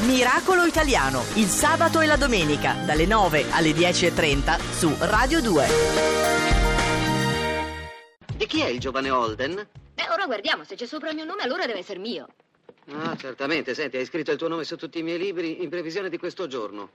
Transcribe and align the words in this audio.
Miracolo 0.00 0.64
Italiano, 0.64 1.24
il 1.34 1.46
sabato 1.48 2.00
e 2.00 2.06
la 2.06 2.16
domenica, 2.16 2.74
dalle 2.84 3.04
9 3.04 3.50
alle 3.50 3.72
10.30 3.72 4.70
su 4.70 4.94
Radio 5.00 5.40
2. 5.40 5.66
Di 8.36 8.46
chi 8.46 8.60
è 8.60 8.68
il 8.68 8.78
giovane 8.78 9.10
Holden? 9.10 9.54
Beh, 9.94 10.08
ora 10.08 10.26
guardiamo, 10.26 10.62
se 10.62 10.76
c'è 10.76 10.86
sopra 10.86 11.10
il 11.10 11.16
mio 11.16 11.24
nome 11.24 11.42
allora 11.42 11.66
deve 11.66 11.80
essere 11.80 11.98
mio. 11.98 12.28
Ah, 12.92 13.16
certamente. 13.16 13.74
Senti, 13.74 13.96
hai 13.96 14.04
scritto 14.04 14.30
il 14.30 14.38
tuo 14.38 14.46
nome 14.46 14.62
su 14.62 14.76
tutti 14.76 15.00
i 15.00 15.02
miei 15.02 15.18
libri 15.18 15.64
in 15.64 15.68
previsione 15.68 16.08
di 16.08 16.16
questo 16.16 16.46
giorno. 16.46 16.90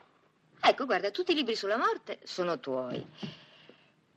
Ecco, 0.61 0.85
guarda, 0.85 1.11
tutti 1.11 1.33
i 1.33 1.35
libri 1.35 1.55
sulla 1.55 1.77
morte 1.77 2.19
sono 2.23 2.57
tuoi. 2.57 3.05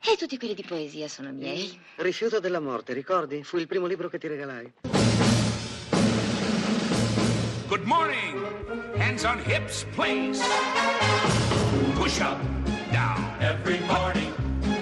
E 0.00 0.16
tutti 0.16 0.39
quelli 0.39 0.55
di 0.55 0.62
poesia 0.62 1.09
sono 1.09 1.32
miei. 1.32 1.77
Rifiuto 1.96 2.39
della 2.39 2.61
morte, 2.61 2.93
ricordi? 2.93 3.43
Fu 3.43 3.57
il 3.57 3.66
primo 3.66 3.87
libro 3.87 4.09
che 4.09 4.18
ti 4.18 4.29
regalai. 4.29 4.73
Good 7.69 7.85
morning. 7.85 8.45
Hands 8.96 9.25
on 9.25 9.41
hips, 9.41 9.85
please. 9.93 10.41
Push 11.97 12.20
up, 12.20 12.41
down. 12.93 13.37
Every 13.41 13.80
morning. 13.80 14.33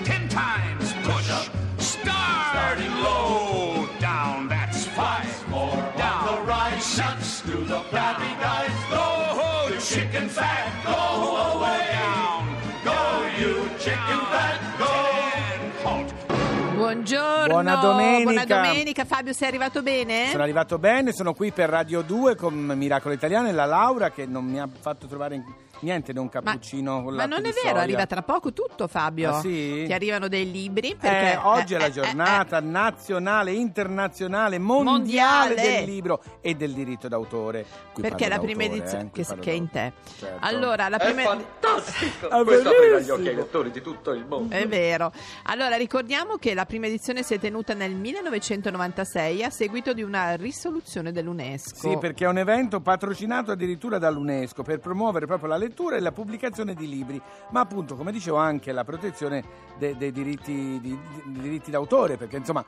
Ten 0.05 0.29
times 0.29 0.93
push. 1.03 1.31
up. 1.31 1.49
Start. 1.79 2.51
Starting 2.53 2.93
low. 3.03 3.89
Down. 4.01 4.49
That's 4.49 4.87
five. 4.89 5.49
More 5.49 5.73
down. 5.97 6.27
the 6.27 6.43
right. 6.43 6.79
Six. 6.79 7.41
To 7.47 7.57
the 7.57 7.81
flabby 7.89 8.33
guys. 8.39 8.71
Go, 8.91 9.79
chicken 9.81 10.29
fat. 10.29 10.69
Go 10.85 11.59
away. 11.59 11.64
Buongiorno, 17.47 17.79
Buona 17.81 17.93
domenica. 17.93 18.45
buona 18.47 18.69
domenica. 18.69 19.05
Fabio, 19.05 19.33
sei 19.33 19.49
arrivato 19.49 19.83
bene? 19.83 20.29
Sono 20.31 20.43
arrivato 20.43 20.79
bene, 20.79 21.13
sono 21.13 21.35
qui 21.35 21.53
per 21.53 21.69
Radio 21.69 22.01
2 22.01 22.37
con 22.37 22.55
Miracolo 22.55 23.13
Italiano 23.15 23.49
e 23.49 23.53
la 23.53 23.67
Laura 23.67 24.11
che 24.11 24.25
non 24.25 24.45
mi 24.45 24.59
ha 24.59 24.69
fatto 24.81 25.07
trovare 25.07 25.35
niente 25.85 26.13
di 26.13 26.19
un 26.19 26.29
cappuccino 26.29 27.03
con 27.05 27.15
Ma 27.15 27.27
latte 27.27 27.29
non 27.29 27.39
è 27.41 27.53
vero, 27.53 27.69
soia. 27.69 27.81
arriva 27.83 28.07
tra 28.07 28.23
poco 28.23 28.53
tutto, 28.53 28.89
Fabio. 28.89 29.35
Ah, 29.37 29.41
sì? 29.41 29.85
Ti 29.87 29.93
arrivano 29.93 30.27
dei 30.29 30.51
libri 30.51 30.97
perché 30.99 31.33
Eh, 31.33 31.37
oggi 31.37 31.75
è 31.75 31.77
eh, 31.77 31.81
la 31.81 31.87
eh, 31.87 31.91
giornata 31.93 32.61
nazionale, 32.61 33.53
internazionale, 33.53 34.59
mondiale, 34.59 35.49
Mondiale. 35.55 35.55
del 35.55 35.85
libro 35.85 36.23
e 36.41 36.55
del 36.55 36.73
diritto 36.73 37.09
d'autore. 37.09 37.65
Qui 37.93 38.03
perché 38.03 38.29
la 38.29 38.39
prima 38.39 38.65
edizione 38.65 39.11
eh, 39.15 39.23
che, 39.25 39.25
che 39.39 39.51
è 39.51 39.55
in 39.55 39.71
te. 39.71 39.93
Certo. 40.19 40.39
Allora, 40.41 40.89
la 40.89 40.97
È 40.97 41.05
prima 41.13 41.23
fantastico! 41.23 42.29
Ah, 42.35 42.43
Questo 42.43 42.69
aprirà 42.71 42.99
gli 43.01 43.11
occhi 43.11 43.29
ai 43.29 43.35
lettori 43.35 43.71
di 43.71 43.81
tutto 43.83 44.11
il 44.13 44.25
mondo. 44.27 44.55
È 44.55 44.67
vero. 44.67 45.13
Allora, 45.45 45.77
ricordiamo 45.77 46.37
che 46.37 46.55
la 46.55 46.65
prima 46.65 46.87
edizione 46.87 47.23
si 47.23 47.35
è 47.35 47.39
tenuta 47.39 47.75
nel 47.75 47.95
1996 47.95 49.45
a 49.45 49.51
seguito 49.51 49.93
di 49.93 50.03
una 50.03 50.35
risoluzione 50.37 51.13
dell'UNESCO. 51.13 51.91
Sì, 51.91 51.99
perché 51.99 52.25
è 52.25 52.29
un 52.29 52.39
evento 52.39 52.81
patrocinato 52.81 53.51
addirittura 53.53 53.99
dall'UNESCO 53.99 54.63
per 54.63 54.79
promuovere 54.81 55.27
proprio 55.27 55.49
la 55.49 55.57
lettura 55.57 55.74
e 55.97 56.01
la 56.01 56.13
pubblicazione 56.13 56.75
di 56.75 56.89
libri, 56.89 57.21
ma 57.51 57.61
appunto, 57.61 57.97
come 57.97 58.13
dicevo, 58.13 58.37
anche 58.37 58.73
la 58.73 58.85
protezione 58.85 59.43
de- 59.77 59.97
dei 59.97 60.13
diritti, 60.13 60.79
di- 60.81 60.81
di- 60.81 60.99
di 61.27 61.41
diritti 61.41 61.71
d'autore, 61.71 62.17
perché 62.17 62.37
insomma 62.37 62.65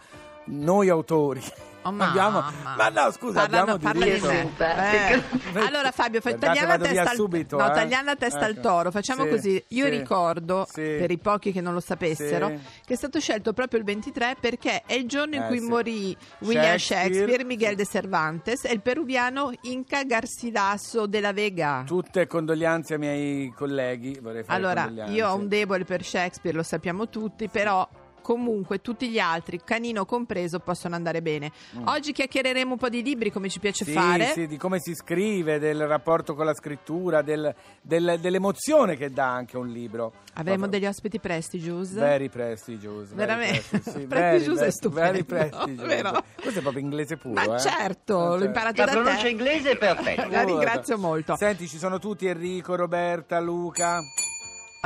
noi 0.47 0.89
autori 0.89 1.43
Oh, 1.87 1.95
abbiamo... 2.03 2.43
Ma 2.77 2.89
no, 2.89 3.13
scusa, 3.13 3.43
Parla- 3.47 3.61
abbiamo 3.61 3.79
parla 3.79 4.05
di 4.05 4.11
diritto... 4.11 4.27
me. 4.27 4.51
Eh. 4.59 5.23
Allora 5.65 5.93
Fabio, 5.93 6.21
fa- 6.21 6.31
Guardate, 6.31 6.59
tagliamo 6.59 6.67
la 6.67 6.79
testa, 6.89 7.11
al, 7.11 7.15
subito, 7.17 7.57
no, 7.59 7.67
eh. 7.71 7.75
tagliamo 7.75 8.05
la 8.07 8.17
testa 8.17 8.45
al 8.45 8.51
Ecco. 8.51 8.61
toro. 8.61 8.91
Facciamo 8.91 9.23
Sì, 9.23 9.29
così. 9.29 9.65
Io 9.69 9.85
sì, 9.85 9.91
ricordo, 9.91 10.67
sì. 10.69 10.81
per 10.83 11.13
i 11.13 11.19
pochi 11.19 11.53
che 11.53 11.61
non 11.61 11.75
lo 11.75 11.79
sapessero, 11.79 12.49
Sì. 12.49 12.59
che 12.87 12.95
è 12.95 12.97
stato 12.97 13.21
scelto 13.21 13.53
proprio 13.53 13.79
il 13.79 13.85
23 13.85 14.35
perché 14.41 14.83
è 14.85 14.95
il 14.95 15.07
giorno 15.07 15.37
in 15.37 15.43
Eh, 15.43 15.47
cui 15.47 15.61
sì. 15.61 15.69
morì 15.69 16.17
William 16.41 16.77
Shakespeare. 16.77 17.05
Shakespeare, 17.15 17.45
Miguel 17.45 17.71
Sì. 17.71 17.77
de 17.77 17.87
Cervantes 17.87 18.65
e 18.65 18.73
il 18.73 18.81
peruviano 18.81 19.53
Inca 19.61 20.03
Garcilaso 20.03 21.07
de 21.07 21.21
la 21.21 21.33
Vega. 21.33 21.85
Tutte 21.87 22.27
condoglianze 22.27 22.95
ai 22.95 22.99
miei 22.99 23.53
colleghi, 23.57 24.19
vorrei 24.21 24.43
fare 24.43 24.59
Allora, 24.59 24.91
io 25.07 25.29
ho 25.29 25.37
un 25.37 25.47
debole 25.47 25.85
per 25.85 26.03
Shakespeare, 26.05 26.57
lo 26.57 26.65
sappiamo 26.65 27.09
tutti, 27.09 27.49
però 27.49 27.89
comunque 28.27 28.81
tutti 28.81 29.09
gli 29.09 29.21
altri, 29.21 29.61
canino 29.63 30.05
compreso, 30.05 30.59
possono 30.59 30.97
andare 30.97 31.23
bene. 31.23 31.53
Oggi 31.85 32.11
chiacchiereremo 32.11 32.73
un 32.73 32.77
po' 32.79 32.89
di 32.89 33.01
libri 33.01 33.31
come 33.31 33.49
ci 33.49 33.61
piace 33.61 33.85
Mm. 33.85 33.87
Sì, 33.87 33.93
fare. 33.93 34.25
sì, 34.33 34.47
di 34.49 34.57
come 34.57 34.81
si 34.81 34.97
scrive, 34.97 35.61
del 35.61 35.87
rapporto 35.87 36.35
con 36.35 36.45
la 36.45 36.53
scrittura, 36.55 37.23
del- 37.23 37.55
del- 37.81 38.19
dell'emozione 38.21 38.97
che 38.97 39.11
dà 39.13 39.33
anche 39.33 39.57
un 39.57 39.69
libro. 39.69 40.13
Avremo 40.35 40.67
degli 40.67 40.87
ospiti 40.87 41.21
prestigious. 41.21 41.91
Very 41.93 42.29
prestigious. 42.29 43.11
Veramente. 43.13 43.63
prestigious, 43.71 43.97
sì, 43.97 44.07
Prestigious 44.09 44.57
very, 44.57 44.67
è 44.69 44.73
stupendo, 44.73 45.13
Very 45.13 45.25
prestigious. 45.25 45.87
vero? 45.87 46.25
Questo 46.41 46.59
è 46.59 46.63
proprio 46.63 46.83
inglese 46.83 47.17
puro, 47.17 47.35
Ma 47.47 47.55
eh? 47.55 47.61
certo, 47.61 48.35
Eh, 48.35 48.39
l'ho 48.39 48.45
imparato 48.45 48.81
La 48.81 48.87
da 48.87 48.91
pronuncia 48.93 49.23
te. 49.23 49.29
inglese 49.29 49.71
è 49.71 49.77
perfetta. 49.79 50.27
La 50.27 50.43
ringrazio 50.43 50.99
molto. 50.99 51.37
Senti, 51.37 51.69
ci 51.69 51.79
sono 51.79 52.01
tutti 52.01 52.27
Enrico, 52.27 52.75
Roberta, 52.75 53.39
Luca. 53.39 54.01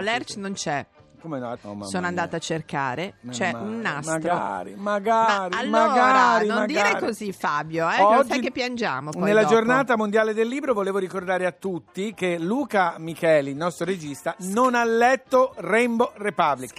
L'Erc 0.03 0.37
non 0.37 0.53
c'è. 0.53 0.85
Come 1.21 1.39
no? 1.39 1.51
Oh, 1.51 1.69
mamma 1.69 1.85
Sono 1.87 2.07
andata 2.07 2.37
a 2.37 2.39
cercare. 2.41 3.15
Meno 3.21 3.37
C'è 3.37 3.53
male. 3.53 3.65
un 3.65 3.81
nastro. 3.81 4.13
Magari, 4.15 4.75
magari, 4.77 5.51
Ma 5.55 5.59
allora, 5.59 5.87
magari, 5.87 6.47
non 6.47 6.57
magari. 6.59 6.73
dire 6.91 6.99
così, 7.01 7.33
Fabio, 7.33 7.89
eh, 7.91 8.01
Oggi, 8.01 8.29
sai 8.29 8.41
che 8.41 8.51
piangiamo. 8.51 9.11
Nella 9.15 9.43
dopo. 9.43 9.55
giornata 9.55 9.97
mondiale 9.97 10.35
del 10.35 10.49
libro 10.49 10.73
volevo 10.75 10.99
ricordare 10.99 11.47
a 11.47 11.53
tutti 11.53 12.15
che 12.15 12.39
Luca 12.39 12.95
Micheli, 12.99 13.51
il 13.51 13.57
nostro 13.57 13.85
regista, 13.85 14.35
non 14.39 14.75
ha 14.75 14.85
letto 14.85 15.53
Rainbow 15.57 16.13
Republic. 16.17 16.73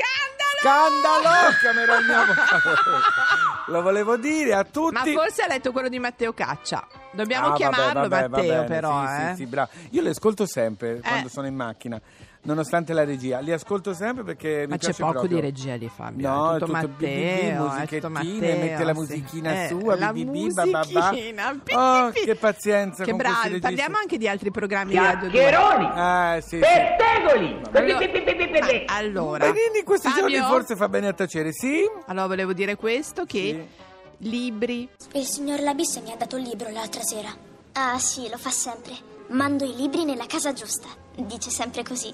Scandalo! 0.61 1.51
Scandalo! 1.59 2.21
Avvocato. 2.21 3.71
Lo 3.71 3.81
volevo 3.81 4.17
dire 4.17 4.53
a 4.53 4.63
tutti. 4.63 5.13
Ma 5.13 5.21
forse 5.21 5.43
ha 5.43 5.47
letto 5.47 5.71
quello 5.71 5.87
di 5.89 5.99
Matteo 5.99 6.33
Caccia. 6.33 6.85
Dobbiamo 7.11 7.45
Ah, 7.47 7.49
vabbè, 7.49 7.57
chiamarlo 7.59 8.07
vabbè, 8.07 8.21
va 8.21 8.27
Matteo, 8.37 8.53
bene, 8.53 8.65
però. 8.65 9.05
sì, 9.07 9.13
eh. 9.13 9.27
sì, 9.29 9.35
sì, 9.35 9.45
bravo. 9.45 9.69
Io 9.91 10.01
li 10.01 10.09
ascolto 10.09 10.45
sempre 10.45 10.99
quando 11.01 11.27
Eh. 11.27 11.29
sono 11.31 11.47
in 11.47 11.55
macchina, 11.55 11.99
nonostante 12.43 12.93
la 12.93 13.03
regia. 13.03 13.39
Li 13.39 13.51
ascolto 13.51 13.93
sempre 13.93 14.23
perché 14.23 14.65
Ma 14.67 14.73
mi 14.73 14.79
c'è 14.79 14.85
piace 14.85 15.01
poco 15.01 15.11
proprio. 15.19 15.35
di 15.35 15.41
regia 15.41 15.75
lì, 15.75 15.89
Fabio. 15.93 16.27
No, 16.27 16.49
è 16.49 16.59
tutto, 16.59 16.65
tutto 16.65 16.71
Matteo. 16.71 16.87
BBB, 16.89 17.03
è 17.03 17.95
tutto 17.95 18.09
musichettine, 18.09 18.09
Matteo, 18.09 18.57
mette 18.59 18.83
la 18.83 18.93
sì. 18.93 18.99
musichina 18.99 19.63
Eh, 19.63 19.67
sua, 19.67 19.95
la 19.95 20.11
BBB, 20.11 20.27
musichina, 20.29 21.59
pi, 21.63 21.73
Oh, 21.75 22.09
che 22.11 22.35
pazienza 22.35 23.03
Che 23.03 23.11
con 23.11 23.19
questi 23.19 23.39
bravi. 23.47 23.59
Parliamo 23.59 23.97
anche 23.97 24.17
di 24.17 24.27
altri 24.27 24.51
programmi 24.51 24.91
di 24.91 24.97
Radio 24.97 25.29
2. 25.29 25.39
Chiacchieroni! 25.39 26.37
Eh, 26.37 26.41
sì, 26.41 26.49
sì. 26.49 26.59
Pettegoli! 26.59 27.59
Allora, 28.87 29.45
ma 29.45 29.51
Benini 29.51 29.79
in 29.79 29.85
questi 29.85 30.09
Fabio, 30.09 30.27
giorni 30.27 30.51
forse 30.51 30.75
fa 30.75 30.89
bene 30.89 31.07
a 31.07 31.13
tacere, 31.13 31.51
sì? 31.53 31.81
Allora, 32.07 32.27
volevo 32.27 32.53
dire 32.53 32.75
questo, 32.75 33.25
che 33.25 33.67
libri... 34.17 34.87
Il 35.13 35.25
signor 35.25 35.61
Labisse 35.61 36.01
mi 36.01 36.11
ha 36.11 36.15
dato 36.15 36.37
il 36.37 36.43
libro 36.43 36.69
l'altra 36.69 37.01
sera. 37.01 37.29
Ah, 37.73 37.97
sì, 37.99 38.27
lo 38.29 38.37
fa 38.37 38.49
sempre. 38.49 38.93
Mando 39.29 39.63
i 39.63 39.75
libri 39.75 40.03
nella 40.03 40.25
casa 40.25 40.51
giusta. 40.53 40.87
Dice 41.15 41.49
sempre 41.49 41.83
così. 41.83 42.13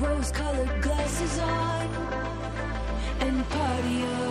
rose-colored 0.00 0.80
glasses 0.80 1.38
on 1.40 1.86
and 3.20 3.48
party 3.48 4.02
up. 4.02 4.27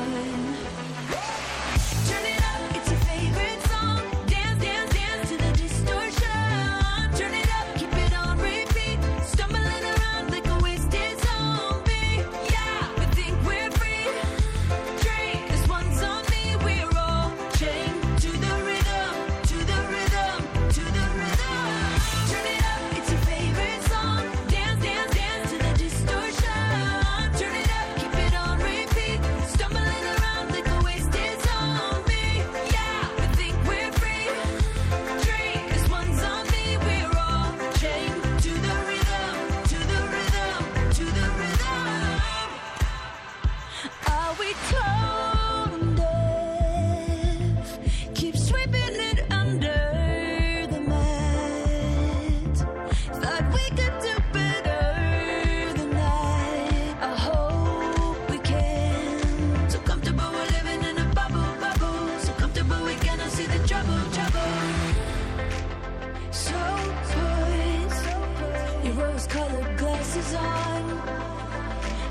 rose 69.17 69.27
colored 69.27 69.77
glasses 69.77 70.35
on 70.35 70.91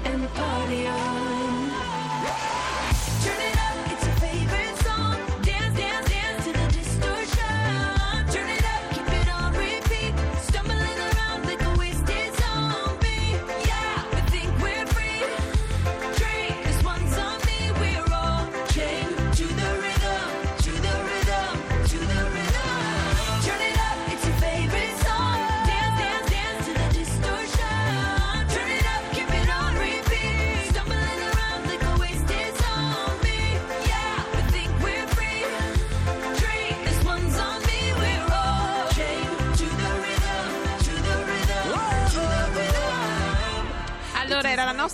and 0.05 0.29
party 0.35 0.87
on. 0.89 1.36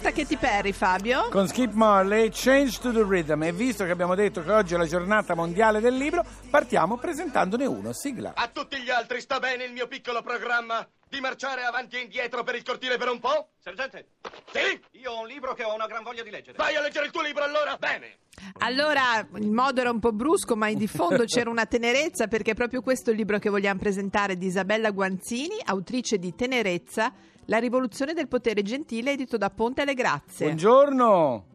La 0.03 0.09
nostra 0.09 0.25
Katy 0.25 0.37
Perry, 0.37 0.73
Fabio. 0.73 1.29
Con 1.29 1.47
Skip 1.47 1.75
Marley, 1.75 2.29
Change 2.33 2.81
to 2.81 2.91
the 2.93 3.05
Rhythm. 3.07 3.45
E 3.45 3.53
visto 3.53 3.85
che 3.85 3.93
abbiamo 3.93 4.17
detto 4.17 4.43
che 4.43 4.51
oggi 4.51 4.75
è 4.75 4.77
la 4.77 4.87
giornata 4.87 5.37
mondiale 5.37 5.79
del 5.79 5.95
libro, 5.95 6.25
partiamo 6.51 6.97
presentandone 6.97 7.65
uno. 7.67 7.93
Sigla. 7.93 8.33
A 8.35 8.49
tutti 8.49 8.81
gli 8.83 8.91
altri 8.91 9.21
sta 9.21 9.39
bene 9.39 9.63
il 9.63 9.73
mio 9.73 9.87
piccolo 9.87 10.21
programma 10.23 10.85
di 11.09 11.21
marciare 11.21 11.63
avanti 11.63 11.97
e 11.97 12.01
indietro 12.01 12.43
per 12.43 12.57
il 12.57 12.65
cortile 12.65 12.97
per 12.97 13.11
un 13.11 13.21
po'? 13.21 13.51
Sergente, 13.63 14.07
Sì? 14.51 14.81
io 14.99 15.13
ho 15.13 15.21
un 15.21 15.29
libro 15.29 15.55
che 15.55 15.63
ho 15.63 15.73
una 15.73 15.87
gran 15.87 16.03
voglia 16.03 16.25
di 16.25 16.31
leggere. 16.31 16.57
Vai 16.57 16.75
a 16.75 16.81
leggere 16.81 17.07
il 17.07 17.13
tuo 17.13 17.23
libro 17.23 17.45
allora? 17.45 17.77
Bene. 17.77 18.17
Allora, 18.59 19.25
il 19.37 19.53
modo 19.53 19.81
era 19.81 19.91
un 19.91 20.01
po' 20.01 20.11
brusco, 20.13 20.57
ma 20.57 20.73
di 20.73 20.89
fondo 20.89 21.25
c'era 21.27 21.49
una 21.49 21.67
tenerezza 21.67 22.27
perché 22.27 22.53
è 22.53 22.55
proprio 22.55 22.81
questo 22.81 23.11
il 23.11 23.17
libro 23.17 23.39
che 23.39 23.51
vogliamo 23.51 23.79
presentare 23.79 24.37
di 24.37 24.47
Isabella 24.47 24.91
Guanzini, 24.91 25.59
autrice 25.67 26.19
di 26.19 26.35
Tenerezza, 26.35 27.13
La 27.47 27.59
rivoluzione 27.59 28.13
del 28.15 28.29
potere 28.29 28.63
gentile, 28.63 29.13
edito 29.13 29.37
da 29.37 29.51
Ponte 29.51 29.83
alle 29.83 29.95
Grazie. 29.95 30.47
Buongiorno. 30.47 31.47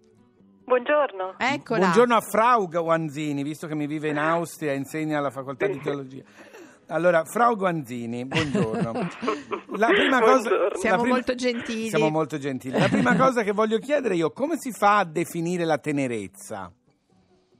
Buongiorno. 0.65 1.35
Eccola. 1.37 1.79
Buongiorno 1.79 2.15
a 2.15 2.21
Frau 2.21 2.67
Guanzini, 2.67 3.41
visto 3.41 3.67
che 3.67 3.75
mi 3.75 3.87
vive 3.87 4.09
in 4.09 4.17
Austria 4.17 4.73
e 4.73 4.75
insegna 4.75 5.17
alla 5.19 5.29
facoltà 5.31 5.65
di 5.67 5.79
teologia. 5.79 6.23
Allora, 6.87 7.23
Frau 7.23 7.55
Guanzini, 7.55 8.25
buongiorno. 8.25 8.91
La 9.77 9.87
prima 9.87 10.19
cosa, 10.19 10.49
Buongiorno. 10.49 10.67
la 10.69 10.75
Siamo 10.77 11.01
prima- 11.01 11.15
molto 11.15 11.35
gentili. 11.35 11.89
Siamo 11.89 12.09
molto 12.09 12.37
gentili. 12.37 12.77
La 12.77 12.89
prima 12.89 13.15
cosa 13.15 13.43
che 13.43 13.51
voglio 13.53 13.77
chiedere 13.79 14.15
io, 14.15 14.31
come 14.31 14.57
si 14.57 14.71
fa 14.71 14.99
a 14.99 15.03
definire 15.05 15.63
la 15.63 15.77
tenerezza? 15.77 16.71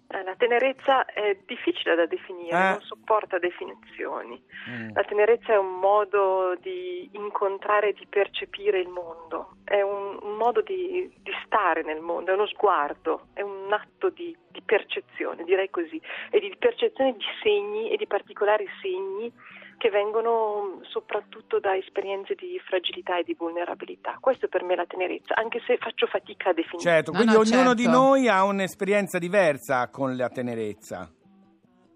Eh, 0.10 0.24
La 0.24 0.36
tenerezza 0.36 1.06
è 1.06 1.38
difficile 1.46 1.96
da 1.96 2.06
definire, 2.06 2.56
Eh. 2.56 2.70
non 2.70 2.82
sopporta 2.82 3.40
definizioni. 3.40 4.42
Mm. 4.70 4.92
La 4.94 5.04
tenerezza 5.04 5.54
è 5.54 5.58
un 5.58 5.80
modo 5.80 6.56
di 6.62 7.10
incontrare 7.14 7.90
e 7.90 7.94
di 7.94 8.06
percepire 8.08 8.80
il 8.80 8.88
mondo, 8.88 9.58
è 9.66 9.82
un, 9.82 10.18
un 10.22 10.36
modo 10.38 10.62
di, 10.62 11.12
di 11.22 11.32
stare 11.46 11.84
nel 11.84 12.00
mondo, 12.00 12.32
è 12.32 12.36
uno 12.36 12.48
sguardo, 12.48 13.28
è 13.34 13.42
un 13.42 13.72
atto 13.72 14.10
di, 14.10 14.36
di 14.50 14.62
percezione, 14.62 15.44
direi 15.44 15.70
così, 15.70 16.02
e 16.32 16.40
di 16.40 16.56
percezione 16.58 17.14
di 17.14 17.26
segni 17.42 17.90
e 17.90 17.98
di 17.98 18.08
particolari 18.08 18.66
segni 18.82 19.32
che 19.78 19.90
vengono 19.90 20.80
soprattutto 20.84 21.60
da 21.60 21.76
esperienze 21.76 22.34
di 22.36 22.60
fragilità 22.66 23.18
e 23.20 23.24
di 23.24 23.36
vulnerabilità. 23.36 24.18
Questo 24.20 24.48
per 24.48 24.64
me 24.64 24.74
è 24.74 24.76
la 24.78 24.86
tenerezza, 24.86 25.36
anche 25.36 25.62
se 25.66 25.78
faccio 25.78 26.08
fatica 26.08 26.50
a 26.50 26.54
definire. 26.54 26.90
Certo, 26.90 27.12
No, 27.12 27.18
quindi 27.18 27.36
no, 27.36 27.42
ognuno 27.42 27.76
certo. 27.76 27.82
di 27.82 27.88
noi 27.88 28.28
ha 28.28 28.44
un'esperienza 28.44 29.18
diversa 29.20 29.90
con 29.90 30.16
la 30.16 30.30
tenerezza. 30.30 31.12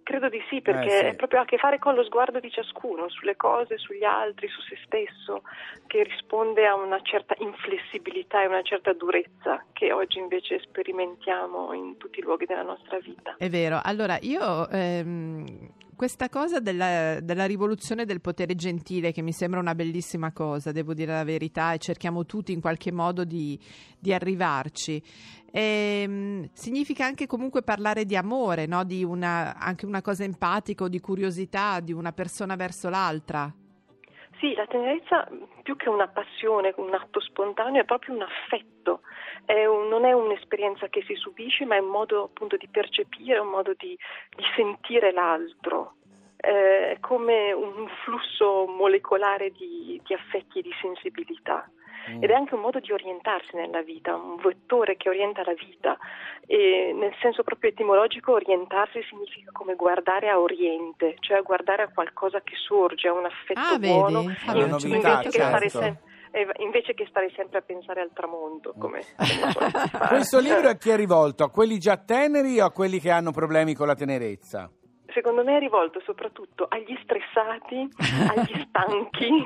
Credo 0.04 0.30
di 0.30 0.42
sì, 0.50 0.62
perché 0.62 0.88
Eh, 0.88 0.98
sì. 0.98 1.06
è 1.06 1.16
proprio 1.16 1.40
a 1.42 1.46
che 1.46 1.58
fare 1.58 1.80
con 1.80 1.94
lo 1.96 2.04
sguardo 2.04 2.40
di 2.40 2.52
ciascuno, 2.52 3.08
sulle 3.10 3.38
cose, 3.38 3.78
sugli 3.78 4.04
altri, 4.04 4.48
su 4.50 4.60
se 4.62 4.78
stesso, 4.86 5.44
che 5.88 6.04
risponde 6.04 6.66
a 6.68 6.76
una 6.76 7.00
certa 7.02 7.34
inflessibilità 7.38 8.42
e 8.44 8.48
una 8.48 8.62
certa 8.62 8.92
durezza 8.94 9.64
che 9.72 9.94
oggi 9.94 10.18
invece 10.20 10.60
sperimentiamo 10.60 11.72
in 11.74 11.98
tutti 11.98 12.20
i 12.20 12.24
luoghi 12.24 12.46
della 12.46 12.64
nostra 12.64 12.98
vita. 13.00 13.36
È 13.38 13.48
vero. 13.50 13.80
Allora, 13.82 14.18
io 14.22 14.68
ehm, 14.70 15.70
questa 16.02 16.30
cosa 16.30 16.60
della, 16.60 17.20
della 17.20 17.46
rivoluzione 17.46 18.06
del 18.06 18.22
potere 18.22 18.56
gentile, 18.56 19.12
che 19.12 19.22
mi 19.22 19.32
sembra 19.32 19.60
una 19.60 19.76
bellissima 19.76 20.32
cosa, 20.32 20.72
devo 20.72 20.96
dire 20.96 21.14
la 21.14 21.24
verità, 21.24 21.74
e 21.74 21.78
cerchiamo 21.78 22.26
tutti 22.26 22.52
in 22.52 22.60
qualche 22.60 22.92
modo 22.92 23.24
di, 23.24 23.56
di 24.00 24.12
arrivarci. 24.12 25.00
ehm, 25.52 26.50
significa 26.54 27.06
anche 27.06 27.28
comunque 27.28 27.62
parlare 27.62 28.06
di 28.06 28.16
amore, 28.16 28.66
no? 28.66 28.84
di 28.84 29.04
una, 29.04 29.56
anche 29.60 29.86
una 29.86 30.02
cosa 30.02 30.24
empatica 30.24 30.86
o 30.86 30.88
di 30.88 31.00
curiosità 31.00 31.80
di 31.82 31.94
una 31.94 32.14
persona 32.14 32.56
verso 32.56 32.90
l'altra. 32.90 33.54
Sì, 34.40 34.56
la 34.56 34.66
tenerezza 34.66 35.30
più 35.62 35.76
che 35.76 35.88
una 35.88 36.08
passione, 36.08 36.74
un 36.78 36.96
atto 36.96 37.20
spontaneo, 37.20 37.80
è 37.80 37.86
proprio 37.86 38.16
un 38.16 38.24
affetto, 38.24 39.02
È 39.46 39.66
un- 39.66 39.88
non 39.88 40.06
è 40.06 40.14
un'esperienza 40.14 40.88
che 40.88 41.04
si 41.04 41.16
subisce, 41.16 41.66
ma 41.66 41.76
è 41.76 41.80
un 41.80 41.90
modo 41.90 42.24
appunto 42.24 42.58
di 42.58 42.68
percepire, 42.68 43.40
un 43.40 43.50
modo 43.50 43.74
di, 43.78 43.98
di 44.36 44.44
sentire 44.56 45.12
l'altro. 45.12 45.96
Eh, 46.38 46.94
È 46.94 47.00
come 47.00 47.52
un 47.52 47.88
flusso 48.04 48.66
molecolare 48.68 49.52
di, 49.52 50.02
di 50.04 50.14
affetti 50.14 50.60
e 50.60 50.62
di 50.62 50.72
sensibilità. 50.82 51.70
Mm. 52.10 52.24
Ed 52.24 52.32
è 52.32 52.34
anche 52.34 52.56
un 52.56 52.62
modo 52.62 52.80
di 52.80 52.92
orientarsi 52.92 53.56
nella 53.56 53.84
vita, 53.84 54.16
un 54.16 54.38
vettore 54.38 54.98
che 54.98 55.08
orienta 55.08 55.44
la 55.46 55.54
vita. 55.54 56.00
E 56.48 56.94
nel 56.96 57.14
senso 57.22 57.44
proprio 57.44 57.70
etimologico, 57.70 58.32
orientarsi 58.34 59.04
significa 59.04 59.52
come 59.52 59.76
guardare 59.76 60.28
a 60.30 60.40
oriente, 60.40 61.16
cioè 61.20 61.44
guardare 61.44 61.84
a 61.84 61.92
qualcosa 61.94 62.42
che 62.42 62.56
sorge, 62.56 63.08
a 63.08 63.14
un 63.14 63.26
affetto 63.26 63.60
Ah, 63.60 63.78
vedi? 63.78 63.94
buono, 63.94 64.20
Una 64.22 64.66
non 64.66 64.80
ci 64.80 64.88
novità, 64.90 65.10
invece, 65.12 65.30
che 65.30 65.44
certo. 65.44 65.70
sem- 65.70 65.84
eh, 65.84 65.98
invece 66.60 66.94
che 66.94 67.06
stare 67.10 67.32
sempre 67.36 67.60
a 67.60 67.62
pensare 67.62 68.02
al 68.02 68.12
tramonto, 68.14 68.74
come 68.78 69.04
come 69.16 69.52
soliti 69.54 69.90
fare. 69.90 70.08
Questo 70.16 70.40
libro 70.40 70.70
a 70.70 70.76
chi 70.76 70.90
è 70.90 70.96
rivolto? 70.96 71.44
A 71.44 71.50
quelli 71.50 71.78
già 71.78 71.98
teneri 71.98 72.60
o 72.60 72.66
a 72.66 72.72
quelli 72.72 73.00
che 73.00 73.10
hanno 73.10 73.32
problemi 73.32 73.74
con 73.74 73.88
la 73.88 73.96
tenerezza? 73.96 74.70
Secondo 75.14 75.44
me 75.44 75.58
è 75.58 75.60
rivolto 75.60 76.00
soprattutto 76.06 76.66
agli 76.70 76.98
stressati, 77.04 77.88
agli 78.30 78.66
stanchi, 78.68 79.44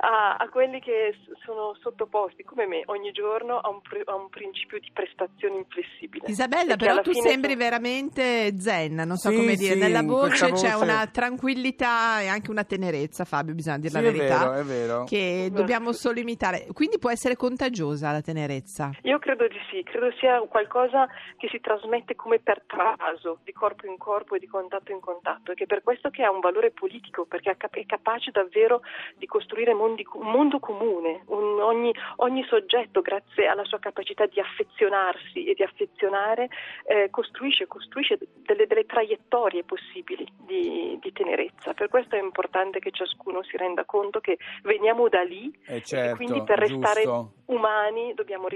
a, 0.00 0.36
a 0.36 0.48
quelli 0.48 0.80
che 0.80 1.14
sono 1.44 1.74
sottoposti, 1.80 2.42
come 2.44 2.66
me, 2.66 2.82
ogni 2.86 3.12
giorno 3.12 3.58
a 3.58 3.68
un, 3.68 3.80
a 4.06 4.14
un 4.14 4.28
principio 4.28 4.78
di 4.80 4.90
prestazione 4.92 5.56
inflessibile. 5.56 6.26
Isabella, 6.28 6.76
però 6.76 7.00
tu 7.00 7.12
sembri 7.12 7.52
sono- 7.52 7.64
veramente 7.64 8.58
zen, 8.58 8.94
non 8.94 9.16
so 9.16 9.28
Sì, 9.30 9.36
come 9.36 9.54
dire, 9.56 9.74
sì, 9.74 9.78
nella 9.80 10.02
voce 10.02 10.28
questa 10.48 10.50
c'è 10.52 10.72
voce- 10.72 10.84
una 10.84 11.06
tranquillità 11.06 12.20
e 12.20 12.28
anche 12.28 12.50
una 12.50 12.64
tenerezza, 12.64 13.24
Fabio, 13.24 13.54
bisogna 13.54 13.78
dire 13.78 13.90
Sì, 13.90 14.00
la 14.00 14.08
è 14.08 14.12
verità. 14.12 14.38
vero, 14.48 14.52
è 14.60 14.64
vero. 14.64 15.04
Che 15.04 15.48
dobbiamo 15.52 15.92
solo 15.92 16.18
imitare. 16.18 16.66
Quindi 16.72 16.98
può 16.98 17.10
essere 17.10 17.36
contagiosa 17.36 18.10
la 18.10 18.20
tenerezza. 18.22 18.90
Io 19.02 19.18
credo 19.18 19.46
di 19.48 19.58
sì, 19.70 19.82
credo 19.82 20.10
sia 20.18 20.40
qualcosa 20.40 21.06
che 21.36 21.48
si 21.50 21.60
trasmette 21.60 22.14
come 22.14 22.38
per 22.38 22.62
traso, 22.66 23.38
di 23.44 23.52
corpo 23.52 23.86
in 23.86 23.96
corpo 23.98 24.34
e 24.34 24.38
di 24.38 24.46
contatto 24.46 24.92
in 24.92 24.93
contatto, 25.00 25.52
e 25.52 25.54
che 25.54 25.66
per 25.66 25.82
questo 25.82 26.10
che 26.10 26.22
ha 26.22 26.30
un 26.30 26.40
valore 26.40 26.70
politico, 26.70 27.24
perché 27.24 27.50
è 27.50 27.56
cap- 27.56 27.76
è 27.76 27.86
capace 27.86 28.30
davvero 28.30 28.82
di 29.16 29.26
costruire 29.26 29.74
mondi- 29.74 30.06
un 30.14 30.30
mondo 30.30 30.58
comune, 30.58 31.22
un- 31.26 31.60
ogni, 31.60 31.94
ogni 32.16 32.44
soggetto, 32.44 33.00
grazie 33.02 33.46
alla 33.46 33.64
sua 33.64 33.78
capacità 33.78 34.26
di 34.26 34.40
affezionarsi 34.40 35.44
e 35.44 35.54
di 35.54 35.62
affezionare, 35.62 36.48
eh, 36.86 37.08
costruisce, 37.10 37.66
costruisce 37.66 38.18
delle, 38.44 38.66
delle 38.66 38.84
traiettorie 38.86 39.64
possibili 39.64 40.26
di, 40.36 40.98
di 41.00 41.12
tenerezza. 41.12 41.72
Per 41.74 41.88
questo 41.88 42.16
è 42.16 42.20
importante 42.20 42.78
che 42.78 42.90
ciascuno 42.90 43.42
si 43.42 43.56
renda 43.56 43.84
conto 43.84 44.20
che 44.20 44.38
veniamo 44.62 45.08
da 45.08 45.22
lì 45.22 45.50
Eh, 45.66 45.76
e 45.76 45.78
che 45.80 45.86
certo, 45.86 46.16
quindi 46.16 46.42
per 46.42 46.58
restare 46.58 47.02
giusto. 47.02 47.32
umani 47.46 48.14
dobbiamo 48.14 48.48
Sì. 48.48 48.52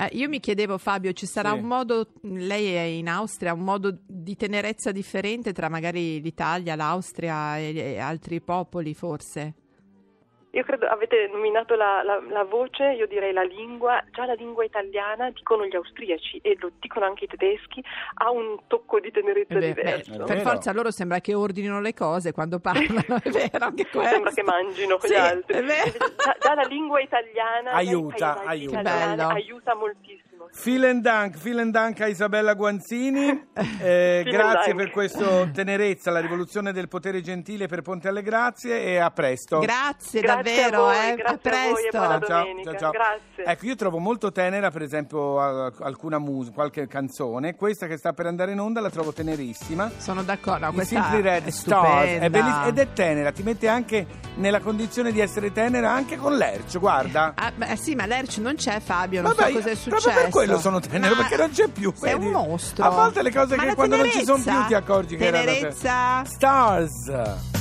Eh, 0.00 0.10
io 0.12 0.28
mi 0.28 0.38
chiedevo, 0.38 0.78
Fabio, 0.78 1.12
ci 1.12 1.26
sarà 1.26 1.52
Sì. 1.52 1.58
un 1.58 1.64
modo, 1.64 2.12
lei 2.22 2.72
è 2.72 2.82
in 2.82 3.08
Austria, 3.08 3.52
un 3.52 3.64
modo 3.64 3.98
di 4.06 4.36
tenerezza 4.36 4.92
differente 4.92 5.52
tra 5.52 5.68
magari 5.68 6.20
l'Italia, 6.20 6.76
l'Austria 6.76 7.58
e, 7.58 7.74
e 7.76 7.98
altri 7.98 8.40
popoli, 8.40 8.94
forse? 8.94 9.54
Io 10.52 10.64
credo, 10.64 10.86
avete 10.86 11.28
nominato 11.30 11.74
la, 11.74 12.02
la- 12.02 12.22
la 12.26 12.42
voce, 12.44 12.84
io 12.92 13.06
direi 13.06 13.32
la 13.34 13.42
lingua, 13.42 14.02
già 14.12 14.24
la 14.24 14.32
lingua 14.32 14.64
italiana, 14.64 15.30
dicono 15.30 15.66
gli 15.66 15.76
austriaci 15.76 16.38
e 16.42 16.56
lo 16.58 16.70
dicono 16.80 17.04
anche 17.04 17.24
i 17.24 17.28
tedeschi, 17.28 17.84
ha 18.14 18.30
un 18.30 18.56
tocco 18.66 18.98
di 18.98 19.10
tenerezza 19.10 19.54
Eh 19.54 19.58
beh, 19.58 19.72
beh, 19.74 19.82
diverso. 19.82 20.12
È 20.14 20.24
per 20.24 20.40
forza 20.40 20.72
loro 20.72 20.90
sembra 20.90 21.20
che 21.20 21.34
ordinino 21.34 21.80
le 21.82 21.92
cose 21.92 22.32
quando 22.32 22.60
parlano, 22.64 23.20
è 23.22 23.28
vero 23.28 23.64
anche 23.66 23.86
questo. 23.90 24.02
Sembra 24.08 24.30
che 24.30 24.42
mangino 24.42 24.98
Sì, 25.00 25.10
gli 25.10 25.14
altri. 25.16 25.66
Già, 25.66 26.36
già 26.40 26.54
la 26.54 26.62
lingua 26.66 27.00
italiana, 27.00 27.72
Aiuta, 27.72 28.16
lei 28.16 28.34
fa 28.34 28.42
i- 28.42 28.46
aiuta. 28.46 28.80
italiana, 28.80 29.14
Bello. 29.16 29.28
aiuta 29.34 29.74
moltissimo. 29.74 30.27
Vielen 30.64 31.00
Dank, 31.02 31.36
vielen 31.36 31.70
Dank 31.70 32.00
a 32.00 32.06
Isabella 32.08 32.54
Guanzini. 32.54 33.46
Eh, 33.80 34.22
grazie 34.24 34.72
Dank. 34.72 34.76
per 34.76 34.90
questo 34.90 35.50
tenerezza, 35.52 36.10
la 36.10 36.20
rivoluzione 36.20 36.72
del 36.72 36.88
potere 36.88 37.20
gentile 37.22 37.66
per 37.68 37.82
Ponte 37.82 38.08
alle 38.08 38.22
Grazie 38.22 38.82
e 38.82 38.96
a 38.98 39.10
presto. 39.10 39.58
Grazie, 39.60 40.20
Grazie 40.20 40.52
davvero, 40.70 40.86
a 40.88 40.92
voi, 40.92 41.10
eh. 41.10 41.14
grazie 41.16 41.50
a 41.50 41.54
a 41.64 41.70
voi 41.70 41.84
e 41.84 41.88
presto. 41.88 41.98
buona 41.98 42.20
Ciao, 42.20 42.44
ciao, 42.64 42.76
ciao. 42.78 42.90
grazie. 42.90 43.44
Ecco, 43.44 43.66
io 43.66 43.74
trovo 43.76 43.98
molto 43.98 44.32
tenera, 44.32 44.70
per 44.70 44.82
esempio, 44.82 45.40
a- 45.40 45.72
alcuna 45.80 46.18
musica, 46.18 46.54
qualche 46.54 46.86
canzone. 46.88 47.54
Questa 47.56 47.86
che 47.86 47.96
sta 47.96 48.12
per 48.12 48.26
andare 48.26 48.52
in 48.52 48.60
onda 48.60 48.80
la 48.80 48.90
trovo 48.90 49.12
tenerissima. 49.12 49.90
Sono 49.98 50.22
d'accordo, 50.22 50.66
no, 50.66 50.72
questa 50.72 51.00
Simply 51.02 51.20
Red 51.22 51.44
è 51.46 51.50
Stars 51.50 51.86
stupenda. 51.90 52.24
è 52.26 52.30
belliss- 52.30 52.66
ed 52.66 52.78
è 52.78 52.92
tenera, 52.92 53.32
ti 53.32 53.42
mette 53.42 53.68
anche 53.68 54.06
nella 54.36 54.60
condizione 54.60 55.12
di 55.12 55.20
essere 55.20 55.52
tenera 55.52 55.90
anche 55.92 56.16
con 56.16 56.36
l'ercio, 56.36 56.78
guarda. 56.80 57.32
Ah, 57.36 57.52
beh, 57.54 57.76
sì, 57.76 57.94
ma 57.94 58.06
l'Erci 58.06 58.40
non 58.40 58.54
c'è 58.56 58.80
Fabio, 58.80 59.22
non 59.22 59.32
Vabbè, 59.34 59.48
so 59.50 59.54
cos'è 59.58 59.70
io- 59.70 59.76
successo. 59.76 60.10
Quello 60.44 60.58
sono 60.60 60.80
tenero, 60.80 61.14
Ma 61.14 61.20
perché 61.22 61.36
non 61.36 61.50
c'è 61.50 61.68
più. 61.68 61.92
Sei 61.96 62.12
vedi? 62.12 62.26
un 62.26 62.30
mostro. 62.32 62.84
A 62.84 62.88
volte 62.90 63.22
le 63.22 63.32
cose 63.32 63.56
Ma 63.56 63.64
che 63.64 63.74
quando 63.74 63.96
non 63.96 64.10
ci 64.10 64.24
sono 64.24 64.42
più 64.42 64.66
ti 64.66 64.74
accorgi 64.74 65.16
che 65.16 65.26
erano 65.26 65.44
te- 65.44 65.52
Tenerezza. 65.58 66.24
Stars. 66.24 67.57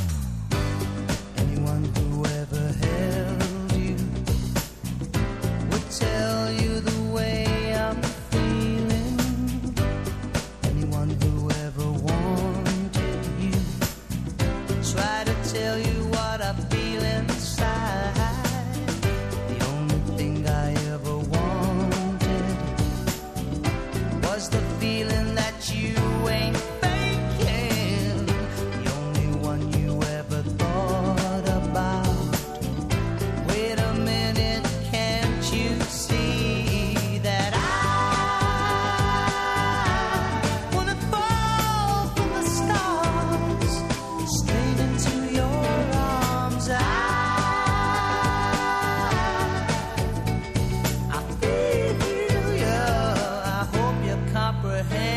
nothing. 54.89 55.16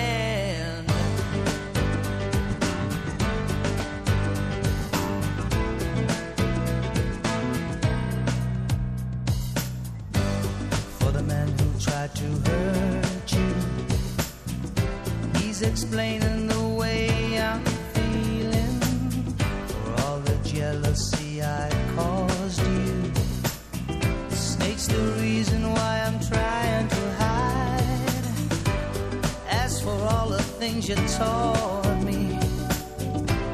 Things 30.60 30.90
you 30.90 30.94
taught 31.16 32.02
me, 32.04 32.36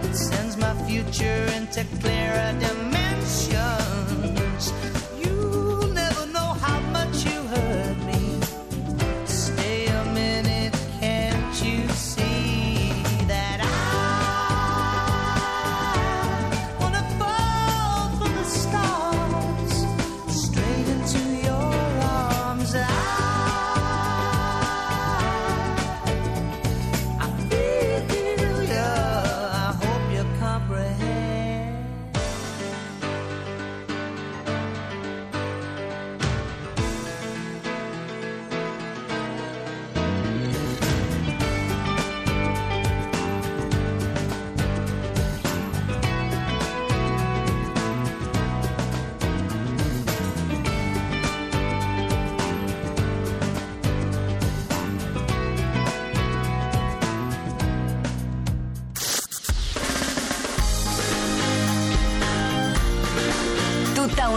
it 0.02 0.14
sends 0.16 0.56
my 0.56 0.74
future 0.88 1.44
into 1.54 1.84
clearer 2.00 2.52
dimensions. 2.58 2.95